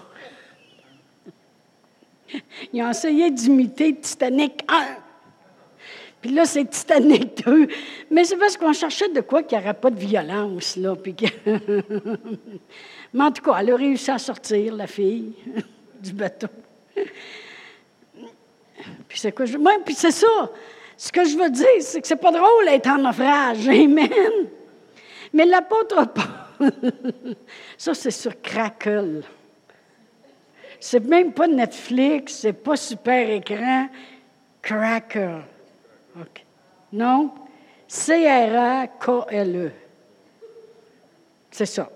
[2.73, 4.85] Ils ont essayé d'imiter Titanic 1.
[6.21, 7.67] Puis là, c'est Titanic 2.
[8.11, 10.95] Mais c'est parce qu'on cherchait de quoi qu'il n'y aurait pas de violence, là.
[13.13, 15.33] Mais en tout cas, elle a réussi à sortir, la fille,
[15.99, 16.47] du bateau.
[19.07, 19.45] Puis c'est quoi?
[19.45, 19.57] Je...
[19.83, 20.49] puis c'est ça.
[21.01, 23.67] Ce que je veux dire, c'est que c'est pas drôle d'être en naufrage.
[23.67, 24.49] Amen.
[25.33, 26.71] Mais l'apôtre Paul,
[27.75, 29.23] ça c'est sur Crackle.
[30.79, 33.87] C'est même pas Netflix, c'est pas super écran.
[34.61, 35.39] Cracker.
[36.93, 37.31] Non?
[37.87, 39.71] C-R-A-K-L-E.
[41.49, 41.89] C'est ça.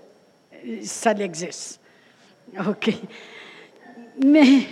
[0.81, 1.79] Ça existe.
[2.57, 2.89] OK.
[4.25, 4.63] Mais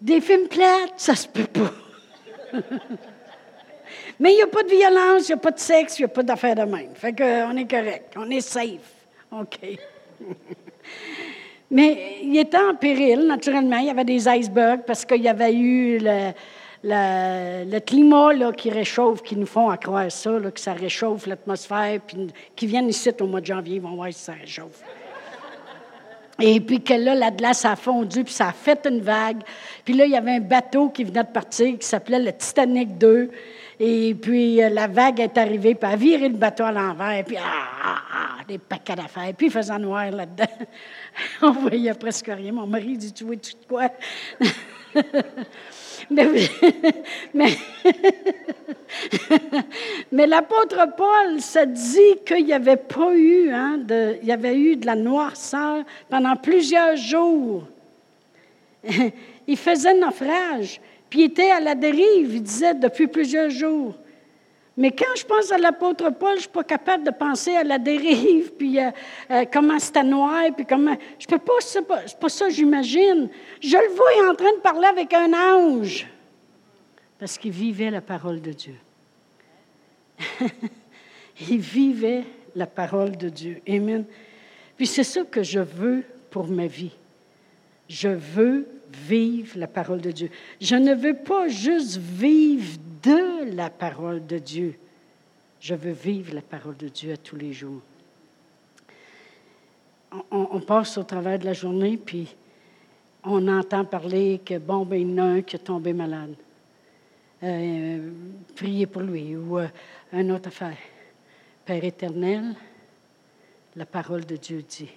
[0.00, 1.72] des films plates, ça se peut pas.
[4.20, 6.06] Mais il n'y a pas de violence, il n'y a pas de sexe, il n'y
[6.06, 6.94] a pas d'affaires de même.
[6.94, 8.92] Fait qu'on est correct, on est safe.
[9.32, 9.58] OK.
[11.70, 13.76] Mais il était en péril, naturellement.
[13.78, 16.32] Il y avait des icebergs parce qu'il y avait eu le,
[16.82, 22.28] le, climat là, qui réchauffe, qui nous font croire ça, que ça réchauffe l'atmosphère, puis
[22.56, 24.82] qui viennent ici au mois de janvier, ils vont voir si ça réchauffe.
[26.40, 29.38] Et puis que là, la glace a fondu, puis ça a fait une vague.
[29.84, 32.96] Puis là, il y avait un bateau qui venait de partir qui s'appelait le Titanic
[32.96, 33.30] 2.
[33.80, 37.36] Et puis euh, la vague est arrivée, puis a viré le bateau à l'envers, puis
[37.36, 37.42] ah,
[37.82, 39.32] ah, ah, des paquets d'affaires.
[39.36, 40.66] Puis il faisait noir là-dedans.
[41.42, 42.52] On voyait presque rien.
[42.52, 43.88] Mon mari dit Tu vois, tu quoi?
[46.10, 46.26] Mais,
[50.12, 54.56] mais, l'apôtre Paul se dit qu'il n'y avait pas eu, hein, de, il y avait
[54.56, 57.64] eu de la noirceur pendant plusieurs jours.
[59.46, 63.94] il faisait naufrage, puis il était à la dérive, il disait, depuis plusieurs jours.
[64.76, 67.64] Mais quand je pense à l'apôtre Paul, je ne suis pas capable de penser à
[67.64, 68.90] la dérive, puis euh,
[69.30, 70.04] euh, comment c'était
[70.54, 70.96] puis comment...
[71.18, 73.28] Je peux pas, c'est pas, pas ça j'imagine.
[73.60, 76.06] Je le vois en train de parler avec un ange,
[77.18, 78.76] parce qu'il vivait la parole de Dieu.
[81.50, 83.60] Il vivait la parole de Dieu.
[83.68, 84.04] Amen.
[84.76, 86.92] Puis c'est ça que je veux pour ma vie.
[87.88, 90.30] Je veux vivre la parole de Dieu.
[90.60, 94.78] Je ne veux pas juste vivre de la parole de Dieu.
[95.60, 97.80] Je veux vivre la parole de Dieu à tous les jours.
[100.30, 102.34] On, passe au travers de la journée, puis
[103.22, 106.34] on entend parler que, bon, ben, il y en a un qui est tombé malade.
[107.42, 108.10] Euh,
[108.56, 109.68] priez pour lui, ou euh,
[110.12, 110.78] une autre affaire.
[111.64, 112.54] Père éternel,
[113.76, 114.90] la parole de Dieu dit.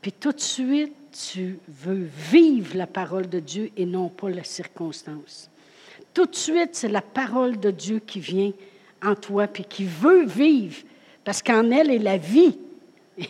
[0.00, 4.44] Puis tout de suite, tu veux vivre la parole de Dieu et non pas la
[4.44, 5.50] circonstance.
[6.14, 8.52] Tout de suite, c'est la parole de Dieu qui vient
[9.02, 10.82] en toi, puis qui veut vivre,
[11.24, 12.58] parce qu'en elle est la vie.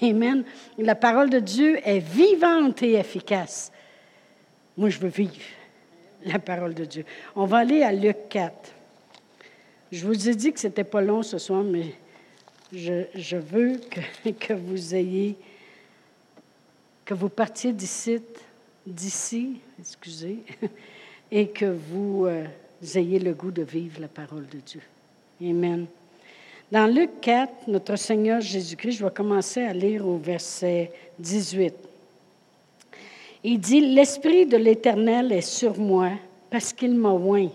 [0.02, 0.44] Amen.
[0.78, 3.72] La parole de Dieu est vivante et efficace.
[4.76, 5.40] Moi, je veux vivre
[6.24, 7.04] la parole de Dieu.
[7.34, 8.52] On va aller à Luc 4.
[9.92, 11.94] Je vous ai dit que ce n'était pas long ce soir, mais
[12.72, 13.80] je, veux
[14.38, 15.36] que, vous ayez,
[17.10, 18.20] que vous partiez d'ici,
[18.86, 20.44] d'ici, excusez,
[21.32, 22.44] et que vous euh,
[22.94, 24.82] ayez le goût de vivre la parole de Dieu.
[25.42, 25.86] Amen.
[26.70, 31.74] Dans Luc 4, notre Seigneur Jésus-Christ, je vais commencer à lire au verset 18.
[33.42, 36.10] Il dit, L'Esprit de l'Éternel est sur moi
[36.48, 37.48] parce qu'il m'a oint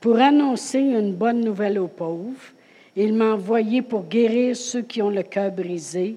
[0.00, 2.50] pour annoncer une bonne nouvelle aux pauvres.
[2.96, 6.16] Il m'a envoyé pour guérir ceux qui ont le cœur brisé,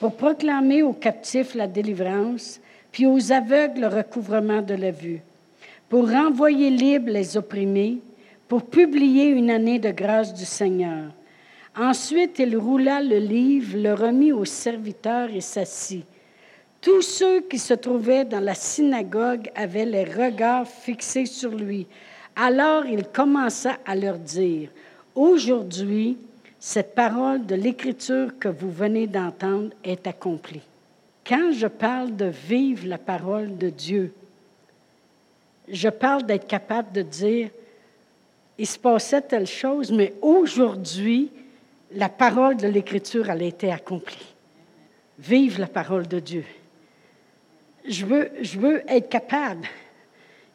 [0.00, 2.58] pour proclamer aux captifs la délivrance,
[2.90, 5.20] puis aux aveugles le recouvrement de la vue,
[5.88, 7.98] pour renvoyer libres les opprimés,
[8.48, 11.12] pour publier une année de grâce du Seigneur.
[11.78, 16.04] Ensuite, il roula le livre, le remit aux serviteurs et s'assit.
[16.80, 21.86] Tous ceux qui se trouvaient dans la synagogue avaient les regards fixés sur lui.
[22.34, 24.70] Alors il commença à leur dire,
[25.14, 26.16] Aujourd'hui,
[26.60, 30.62] cette parole de l'Écriture que vous venez d'entendre est accomplie.
[31.26, 34.14] Quand je parle de vivre la parole de Dieu,
[35.68, 37.50] je parle d'être capable de dire,
[38.58, 41.30] il se passait telle chose, mais aujourd'hui,
[41.92, 44.34] la parole de l'Écriture, elle a été accomplie.
[45.18, 46.44] Vive la parole de Dieu
[47.86, 49.66] je veux, je veux être capable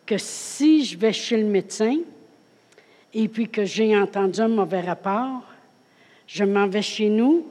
[0.05, 1.97] que si je vais chez le médecin
[3.13, 5.43] et puis que j'ai entendu un mauvais rapport,
[6.27, 7.45] je m'en vais chez nous,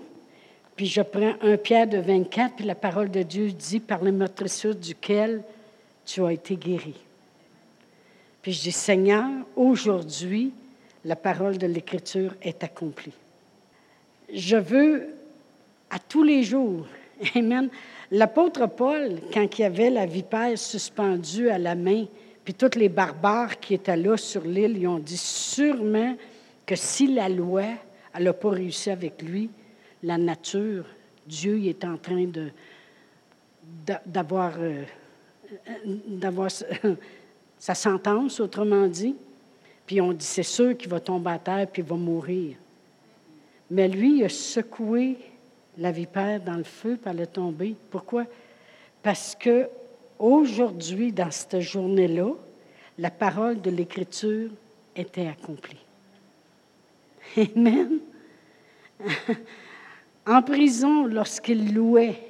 [0.77, 4.13] puis je prends un pierre de 24, puis la parole de Dieu dit par les
[4.13, 5.43] meurtrissures duquel
[6.05, 6.95] tu as été guéri.
[8.43, 10.53] Puis je dis, Seigneur, aujourd'hui,
[11.05, 13.13] la parole de l'Écriture est accomplie.
[14.33, 15.09] Je veux
[15.91, 16.87] à tous les jours,
[17.35, 17.69] Amen,
[18.11, 22.05] L'apôtre Paul, quand il y avait la vipère suspendue à la main,
[22.45, 26.15] Puis tous les barbares qui étaient là sur l'île, ils ont dit sûrement
[26.67, 27.65] que si la loi,
[28.15, 29.51] elle n'a pas réussi avec lui,
[30.03, 30.85] la nature,
[31.27, 32.27] Dieu il est en train
[34.07, 34.85] d'avoir, euh,
[36.07, 36.51] d'avoir
[37.59, 39.17] sa sentence, autrement dit.
[39.87, 42.57] Puis on dit, c'est sûr qu'il va tomber à terre puis il va mourir.
[43.71, 45.17] Mais lui, il a secoué
[45.79, 47.75] la vipère dans le feu, puis elle est tombée.
[47.91, 48.25] Pourquoi?
[49.03, 49.69] Parce que
[50.19, 52.31] aujourd'hui, dans cette journée-là,
[52.99, 54.51] la parole de l'Écriture
[54.95, 55.84] était accomplie.
[57.37, 58.01] Amen.
[60.27, 62.21] en prison, lorsqu'il louait,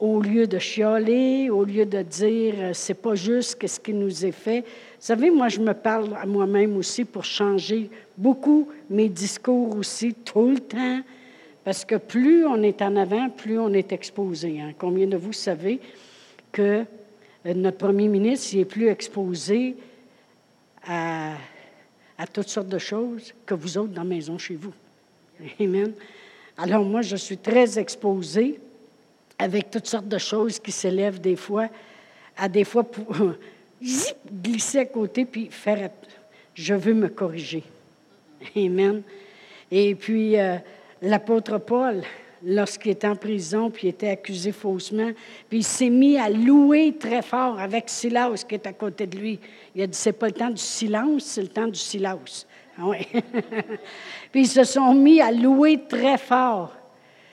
[0.00, 4.24] au lieu de chialer, au lieu de dire euh, c'est pas juste ce qui nous
[4.24, 4.60] est fait.
[4.60, 4.66] Vous
[5.00, 10.50] savez, moi, je me parle à moi-même aussi pour changer beaucoup mes discours aussi, tout
[10.50, 11.00] le temps,
[11.64, 14.60] parce que plus on est en avant, plus on est exposé.
[14.60, 14.72] Hein.
[14.78, 15.80] Combien de vous savez
[16.52, 16.84] que
[17.46, 19.76] euh, notre premier ministre il est plus exposé
[20.86, 21.32] à,
[22.18, 24.74] à toutes sortes de choses que vous autres dans la maison chez vous?
[25.60, 25.92] Amen.
[26.56, 28.58] Alors moi, je suis très exposée
[29.38, 31.68] avec toutes sortes de choses qui s'élèvent des fois,
[32.36, 33.14] à des fois pour
[34.32, 35.90] glisser à côté puis faire
[36.54, 37.62] je veux me corriger.
[38.56, 39.02] Amen.
[39.70, 40.56] Et puis euh,
[41.00, 42.02] l'apôtre Paul,
[42.44, 45.10] lorsqu'il était en prison, puis il était accusé faussement,
[45.48, 49.18] puis il s'est mis à louer très fort avec Silas qui est à côté de
[49.18, 49.40] lui.
[49.74, 52.46] Il a dit, c'est pas le temps du silence, c'est le temps du silence.
[52.78, 52.98] Ah oui.
[54.32, 56.72] puis ils se sont mis à louer très fort.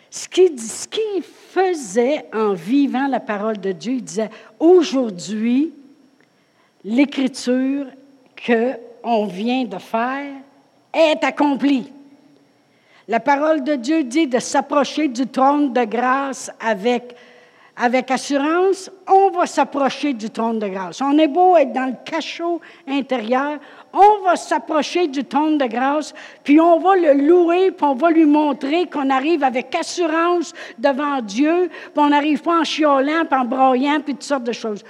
[0.09, 5.73] Ce qu'il faisait en vivant la parole de Dieu, il disait, aujourd'hui,
[6.83, 7.87] l'écriture
[8.45, 10.31] qu'on vient de faire
[10.93, 11.91] est accomplie.
[13.07, 17.15] La parole de Dieu dit de s'approcher du trône de grâce avec,
[17.75, 18.89] avec assurance.
[19.07, 21.01] On va s'approcher du trône de grâce.
[21.01, 23.59] On est beau être dans le cachot intérieur
[23.95, 26.13] on va s'approcher du trône de grâce,
[26.43, 31.21] puis on va le louer, puis on va lui montrer qu'on arrive avec assurance devant
[31.21, 34.83] Dieu, puis on n'arrive pas en chiolant, puis en broyant, puis toutes sortes de choses.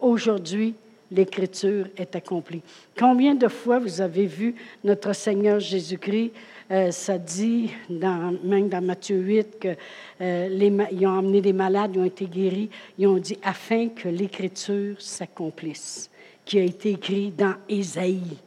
[0.00, 0.74] Aujourd'hui,
[1.10, 2.62] l'Écriture est accomplie.
[2.98, 6.32] Combien de fois vous avez vu notre Seigneur Jésus-Christ,
[6.70, 9.76] euh, ça dit, dans, même dans Matthieu 8, qu'ils
[10.20, 15.00] euh, ont emmené des malades, ils ont été guéris, ils ont dit, afin que l'Écriture
[15.00, 16.10] s'accomplisse
[16.44, 18.38] qui a été écrit dans Ésaïe.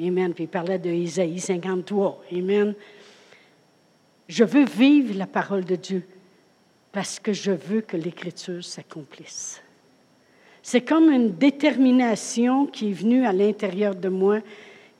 [0.00, 0.32] Amen.
[0.32, 2.24] Puis il parlait de Ésaïe 53.
[2.32, 2.74] Amen.
[4.28, 6.02] Je veux vivre la parole de Dieu
[6.92, 9.60] parce que je veux que l'Écriture s'accomplisse.
[10.70, 14.40] C'est comme une détermination qui est venue à l'intérieur de moi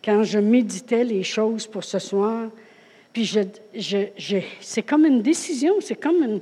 [0.02, 2.48] quand je méditais les choses pour ce soir.
[3.12, 3.30] Puis
[4.62, 6.40] c'est comme une décision, c'est comme une, vous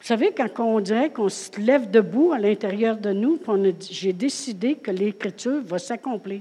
[0.00, 3.38] savez, quand on dirait qu'on se lève debout à l'intérieur de nous,
[3.90, 6.40] j'ai décidé que l'Écriture va s'accomplir.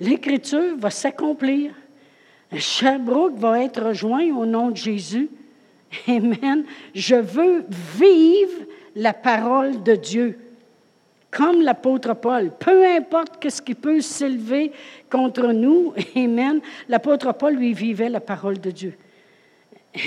[0.00, 1.70] L'Écriture va s'accomplir.
[2.52, 5.28] Sherbrooke va être rejoint au nom de Jésus.
[6.08, 6.64] Amen.
[6.92, 7.64] Je veux
[7.96, 10.38] vivre la parole de Dieu,
[11.30, 12.52] comme l'apôtre Paul.
[12.58, 14.72] Peu importe ce qui peut s'élever
[15.10, 16.60] contre nous, Amen.
[16.88, 18.94] L'apôtre Paul, lui, vivait la parole de Dieu.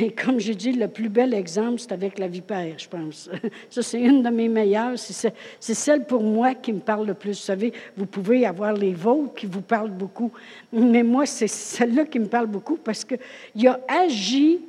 [0.01, 3.29] Et comme je dis, le plus bel exemple, c'est avec la vipère, je pense.
[3.69, 4.97] Ça, c'est une de mes meilleures.
[4.97, 7.31] C'est celle pour moi qui me parle le plus.
[7.31, 10.31] Vous savez, vous pouvez avoir les vôtres qui vous parlent beaucoup.
[10.73, 14.59] Mais moi, c'est celle-là qui me parle beaucoup parce qu'il a agi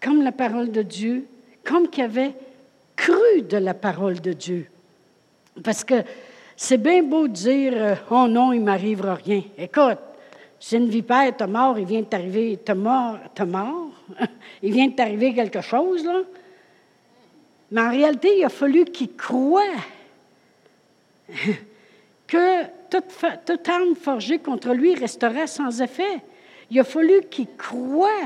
[0.00, 1.26] comme la parole de Dieu,
[1.64, 2.34] comme qu'il avait
[2.96, 4.66] cru de la parole de Dieu.
[5.62, 6.02] Parce que
[6.56, 9.42] c'est bien beau de dire euh, Oh non, il m'arrivera rien.
[9.58, 9.98] Écoute,
[10.58, 13.90] c'est une vipère, t'es mort, il vient de t'arriver, t'es mort, t'es mort.
[14.62, 16.22] il vient de t'arriver quelque chose, là.
[17.70, 19.62] Mais en réalité, il a fallu qu'il croie
[22.26, 26.22] que toute, arme forgée contre lui restera sans effet.
[26.70, 28.22] Il a fallu qu'il croie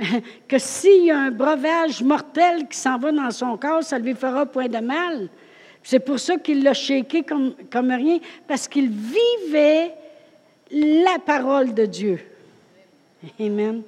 [0.48, 4.04] que s'il y a un breuvage mortel qui s'en va dans son corps, ça ne
[4.04, 5.28] lui fera point de mal.
[5.82, 9.92] C'est pour ça qu'il l'a shaké comme, comme rien, parce qu'il vivait
[10.70, 12.20] la parole de Dieu.
[13.38, 13.82] Amen.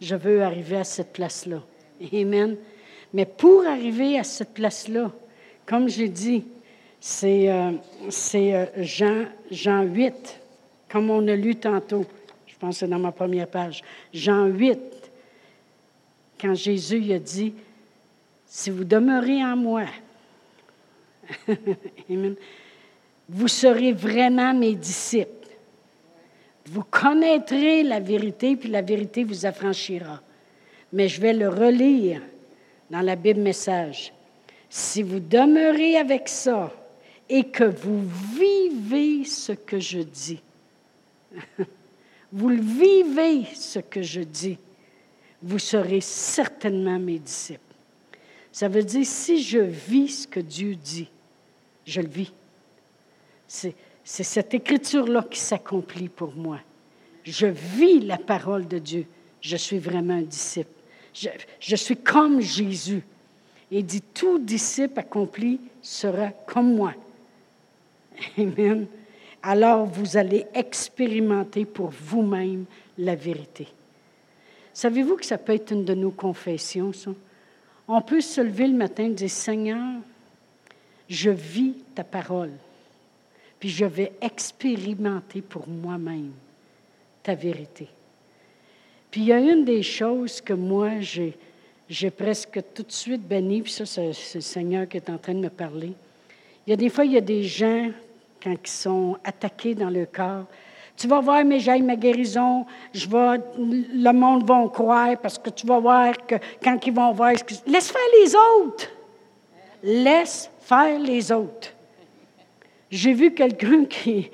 [0.00, 1.62] Je veux arriver à cette place-là.
[2.12, 2.56] Amen.
[3.12, 5.10] Mais pour arriver à cette place-là,
[5.66, 6.44] comme j'ai dit,
[7.00, 7.72] c'est euh,
[8.34, 10.40] euh, Jean, Jean 8,
[10.88, 12.04] comme on a lu tantôt.
[12.46, 13.82] Je pense que c'est dans ma première page.
[14.12, 14.78] Jean 8,
[16.40, 17.54] quand Jésus a dit,
[18.46, 19.84] si vous demeurez en moi,
[23.28, 25.32] vous serez vraiment mes disciples.
[26.66, 30.22] Vous connaîtrez la vérité, puis la vérité vous affranchira.
[30.92, 32.22] Mais je vais le relire
[32.90, 34.12] dans la Bible Message.
[34.70, 36.72] Si vous demeurez avec ça,
[37.28, 38.02] et que vous
[38.34, 40.40] vivez ce que je dis.
[42.32, 44.58] vous le vivez ce que je dis,
[45.42, 47.60] vous serez certainement mes disciples.
[48.52, 51.08] Ça veut dire, si je vis ce que Dieu dit,
[51.84, 52.32] je le vis.
[53.46, 53.74] C'est,
[54.04, 56.58] cette écriture-là qui s'accomplit pour moi.
[57.24, 59.06] Je vis la parole de Dieu.
[59.40, 60.70] Je suis vraiment un disciple.
[61.12, 63.02] Je, suis comme Jésus.
[63.70, 66.94] Il dit, tout disciple accompli sera comme moi.
[68.38, 68.86] Amen.
[69.42, 72.64] Alors vous allez expérimenter pour vous-même
[72.96, 73.68] la vérité.
[74.78, 77.10] Savez-vous que ça peut être une de nos confessions, ça?
[77.88, 80.00] On peut se lever le matin et dire, Seigneur,
[81.08, 82.52] je vis ta parole,
[83.58, 86.30] puis je vais expérimenter pour moi-même
[87.24, 87.88] ta vérité.
[89.10, 91.34] Puis il y a une des choses que moi, j'ai,
[92.16, 95.40] presque tout de suite béni, puis ça, c'est, le Seigneur qui est en train de
[95.40, 95.92] me parler.
[96.68, 97.90] Il y a des fois, il y a des gens,
[98.40, 100.46] quand ils sont attaqués dans le corps,
[100.98, 105.48] tu vas voir, mais j'ai ma guérison, je vais, le monde va croire parce que
[105.48, 107.32] tu vas voir que quand ils vont voir,
[107.66, 108.90] laisse faire les autres.
[109.84, 111.72] Laisse faire les autres.
[112.90, 114.28] J'ai vu quelqu'un qui,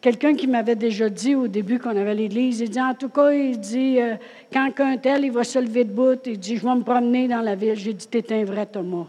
[0.00, 3.30] quelqu'un qui m'avait déjà dit au début qu'on avait l'Église, il dit, en tout cas,
[3.30, 4.16] il dit, euh,
[4.52, 7.40] quand un tel, il va se lever debout, il dit, je vais me promener dans
[7.40, 7.76] la ville.
[7.76, 9.06] J'ai dit, t'es un vrai Thomas.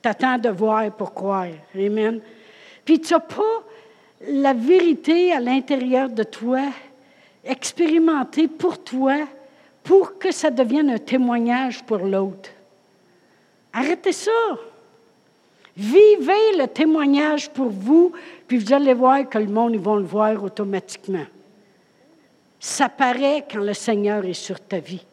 [0.00, 1.46] T'attends de voir pour croire.
[1.76, 2.20] Amen.
[2.84, 3.62] Puis tu n'as pas
[4.28, 6.62] la vérité à l'intérieur de toi,
[7.44, 9.26] expérimentée pour toi,
[9.82, 12.50] pour que ça devienne un témoignage pour l'autre.
[13.72, 14.30] Arrêtez ça.
[15.76, 18.12] Vivez le témoignage pour vous,
[18.46, 21.24] puis vous allez voir que le monde, ils vont le voir automatiquement.
[22.60, 25.04] Ça paraît quand le Seigneur est sur ta vie.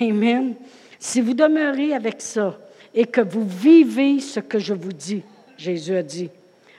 [0.00, 0.54] Amen.
[0.98, 2.58] Si vous demeurez avec ça
[2.92, 5.22] et que vous vivez ce que je vous dis,
[5.56, 6.28] Jésus a dit,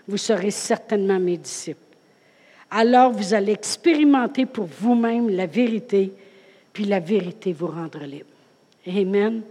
[0.07, 1.79] vous serez certainement mes disciples.
[2.69, 6.11] Alors vous allez expérimenter pour vous-même la vérité,
[6.71, 8.29] puis la vérité vous rendra libre.
[8.87, 9.43] Amen.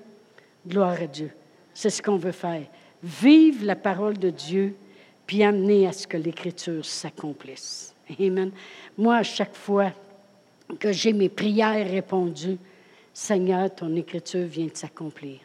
[0.66, 1.30] Gloire à Dieu.
[1.72, 2.64] C'est ce qu'on veut faire.
[3.02, 4.74] Vive la parole de Dieu,
[5.26, 7.94] puis amener à ce que l'Écriture s'accomplisse.
[8.20, 8.50] Amen.
[8.98, 9.92] Moi, à chaque fois
[10.78, 12.58] que j'ai mes prières répondues,
[13.14, 15.38] Seigneur, ton Écriture vient de s'accomplir.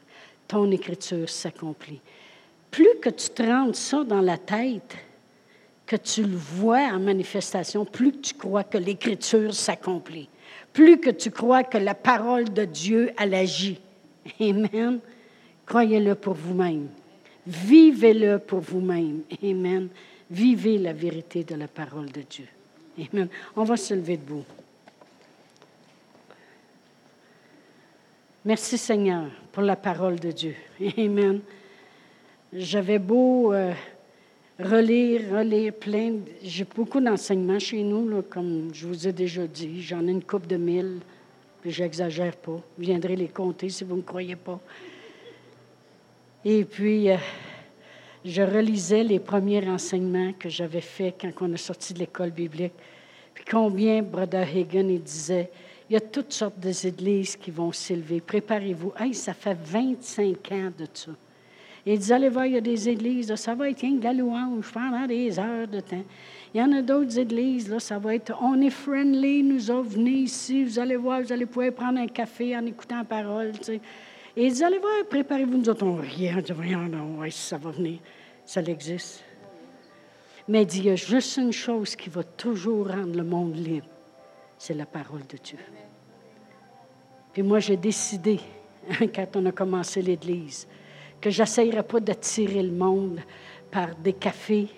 [0.47, 1.99] Ton Écriture s'accomplit
[2.72, 4.95] plus que tu te rentres ça dans la tête,
[5.86, 10.30] que tu le vois en manifestation, plus que tu crois que l'Écriture s'accomplit,
[10.74, 13.80] plus que tu crois que la parole de Dieu, elle agit.
[14.39, 14.99] Amen.
[15.65, 16.88] Croyez-le pour vous-même.
[17.45, 19.22] Vivez-le pour vous-même.
[19.41, 19.88] Amen.
[20.30, 22.47] Vivez la vérité de la parole de Dieu.
[22.97, 23.30] Amen.
[23.55, 24.43] On va se lever debout.
[28.43, 30.55] Merci Seigneur pour la parole de Dieu.
[30.97, 31.41] Amen.
[32.54, 33.74] J'avais beau euh,
[34.58, 36.20] relire, relire plein.
[36.41, 39.82] J'ai beaucoup d'enseignements chez nous, comme je vous ai déjà dit.
[39.82, 41.00] J'en ai une coupe de mille,
[41.62, 42.54] puis j'exagère pas.
[42.54, 44.62] Vous viendrez les compter si vous ne me croyez pas.
[46.45, 47.18] Et puis, euh,
[48.24, 52.74] je relisais les premiers enseignements que j'avais faits quand on est sorti de l'école biblique.
[53.34, 55.52] Puis combien Brother Hagen il disait,
[55.89, 58.22] il y a toutes sortes d'églises qui vont s'élever.
[58.22, 58.93] Préparez-vous.
[58.98, 61.12] Hey, ça fait 25 ans de ça.
[61.89, 64.69] Il dit, allez voir, il y a des églises, ça va être de la louange
[64.73, 66.03] pendant des heures de temps.
[66.53, 69.91] Il y en a d'autres églises, là, ça va être, on est friendly, nous autres,
[69.91, 73.53] venez ici, vous allez voir, vous allez pouvoir prendre un café en écoutant la parole.
[74.35, 77.57] Et il dit, allez voir, préparez-vous, nous autres, on rit, on dit, non, ouais, ça
[77.57, 77.99] va venir,
[78.43, 79.23] ça existe.
[80.45, 83.55] Mais il dit, il y a juste une chose qui va toujours rendre le monde
[83.55, 83.88] libre,
[84.57, 85.59] c'est la parole de Dieu.
[87.31, 88.41] Puis moi, j'ai décidé,
[89.15, 90.67] quand on a commencé l'Église,
[91.28, 93.19] que j'essayerai pas d'attirer le monde
[93.69, 94.69] par des cafés,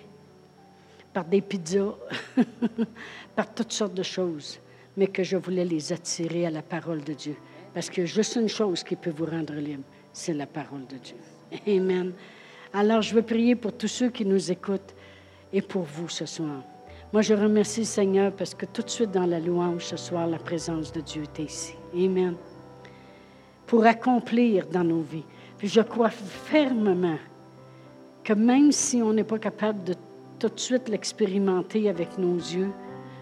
[1.12, 1.94] par des pizzas,
[3.36, 4.58] par toutes sortes de choses,
[4.96, 7.36] mais que je voulais les attirer à la parole de Dieu.
[7.72, 11.16] Parce a juste une chose qui peut vous rendre libre, c'est la parole de Dieu.
[11.68, 12.14] Amen.
[12.72, 14.96] Alors, je veux prier pour tous ceux qui nous écoutent
[15.52, 16.64] et pour vous ce soir.
[17.12, 20.26] Moi, je remercie le Seigneur parce que tout de suite dans la louange ce soir,
[20.26, 21.76] la présence de Dieu est ici.
[21.94, 22.34] Amen.
[23.68, 25.24] Pour accomplir dans nos vies
[25.60, 27.18] puis je crois fermement
[28.24, 29.94] que même si on n'est pas capable de
[30.38, 32.70] tout de suite l'expérimenter avec nos yeux,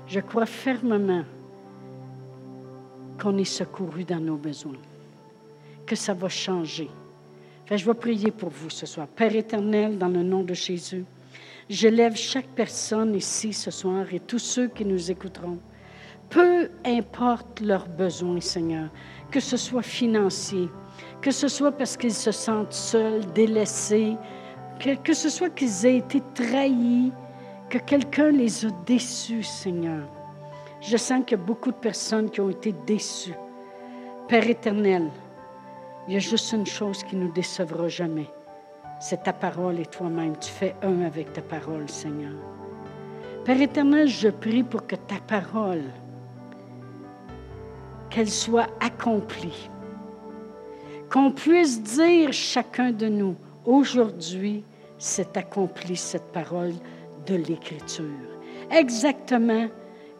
[0.07, 1.25] je crois fermement
[3.21, 4.79] qu'on est secouru dans nos besoins,
[5.85, 6.89] que ça va changer.
[7.69, 9.09] je vais prier pour vous ce soir.
[9.09, 11.05] Père éternel, dans le nom de Jésus,
[11.69, 15.59] je lève chaque personne ici ce soir et tous ceux qui nous écouteront.
[16.31, 18.91] Peu importe leurs besoins, Seigneur,
[19.29, 20.69] que ce soit financier,
[21.21, 24.17] que ce soit parce qu'ils se sentent seuls, délaissés,
[24.79, 27.13] que, que ce soit qu'ils aient été trahis,
[27.69, 30.09] que quelqu'un les a déçus, Seigneur.
[30.81, 33.35] Je sens qu'il y a beaucoup de personnes qui ont été déçues.
[34.29, 35.11] Père éternel,
[36.07, 38.31] il y a juste une chose qui nous décevra jamais.
[39.01, 40.37] C'est ta parole et toi-même.
[40.39, 42.35] Tu fais un avec ta parole, Seigneur.
[43.45, 45.85] Père éternel, je prie pour que ta parole,
[48.11, 49.71] qu'elle soit accomplie.
[51.11, 53.35] Qu'on puisse dire chacun de nous,
[53.65, 54.63] aujourd'hui,
[54.99, 56.75] c'est accompli cette parole
[57.27, 58.05] de l'Écriture.
[58.71, 59.69] Exactement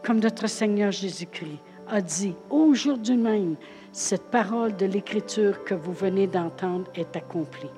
[0.05, 1.59] comme notre Seigneur Jésus-Christ
[1.89, 3.57] a dit, aujourd'hui même,
[3.93, 7.71] cette parole de l'Écriture que vous venez d'entendre est accomplie.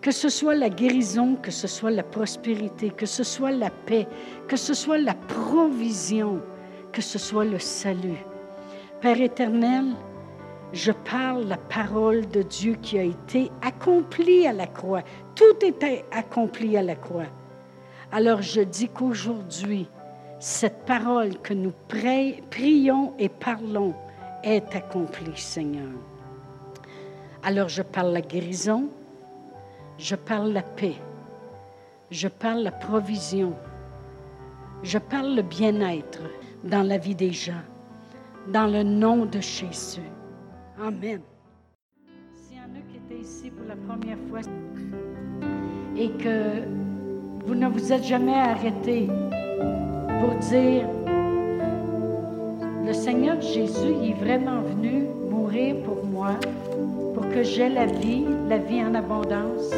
[0.00, 4.06] Que ce soit la guérison, que ce soit la prospérité, que ce soit la paix,
[4.48, 6.40] que ce soit la provision,
[6.92, 8.18] que ce soit le salut.
[9.00, 9.86] Père éternel,
[10.74, 15.02] je parle la parole de Dieu qui a été accomplie à la croix.
[15.36, 17.30] Tout était accompli à la croix.
[18.10, 19.88] Alors je dis qu'aujourd'hui,
[20.40, 23.94] cette parole que nous prions et parlons
[24.42, 25.92] est accomplie, Seigneur.
[27.44, 28.88] Alors je parle la guérison,
[29.96, 30.96] je parle la paix,
[32.10, 33.54] je parle la provision,
[34.82, 36.22] je parle le bien-être
[36.64, 37.62] dans la vie des gens,
[38.48, 40.13] dans le nom de Jésus.
[40.82, 41.20] Amen.
[42.32, 44.40] S'il y en a qui étaient ici pour la première fois
[45.96, 46.64] et que
[47.46, 50.88] vous ne vous êtes jamais arrêté pour dire,
[52.84, 56.32] le Seigneur Jésus est vraiment venu mourir pour moi,
[57.14, 59.70] pour que j'aie la vie, la vie en abondance,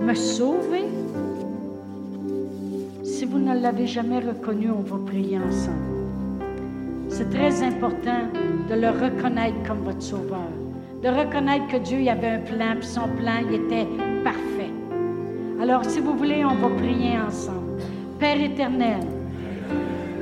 [0.00, 0.86] me sauver?
[3.04, 5.93] Si vous ne l'avez jamais reconnu, on va prier ensemble.
[7.16, 8.26] C'est très important
[8.68, 10.50] de le reconnaître comme votre sauveur,
[11.00, 13.86] de reconnaître que Dieu y avait un plan, puis son plan il était
[14.24, 14.72] parfait.
[15.62, 17.80] Alors, si vous voulez, on va prier ensemble.
[18.18, 18.98] Père éternel,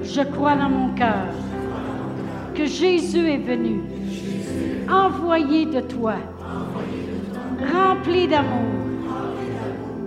[0.03, 1.33] je crois dans mon cœur
[2.55, 3.81] que Jésus est venu,
[4.87, 6.17] envoyé de toi,
[7.73, 8.69] rempli d'amour.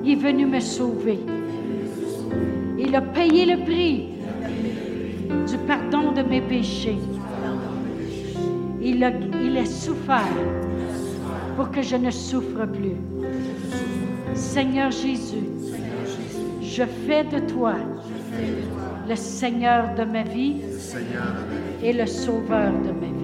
[0.03, 1.19] Il est venu me sauver.
[2.77, 4.09] Il a payé le prix
[5.47, 6.97] du pardon de mes péchés.
[8.81, 10.21] Il a, il a souffert
[11.55, 12.97] pour que je ne souffre plus.
[14.33, 15.47] Seigneur Jésus,
[16.61, 17.75] je fais de toi
[19.07, 20.61] le Seigneur de ma vie
[21.81, 23.14] et le Sauveur de ma vie.